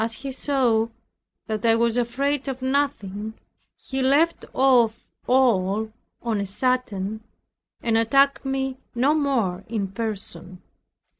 As 0.03 0.15
he 0.15 0.31
saw 0.31 0.87
that 1.45 1.63
I 1.63 1.75
was 1.75 1.95
afraid 1.95 2.47
of 2.47 2.63
nothing, 2.63 3.35
he 3.77 4.01
left 4.01 4.45
off 4.51 5.05
all 5.27 5.91
on 6.23 6.41
a 6.41 6.45
sudden, 6.47 7.21
and 7.83 7.95
attacked 7.99 8.43
me 8.43 8.77
no 8.95 9.13
more 9.13 9.63
in 9.69 9.89
person. 9.89 10.63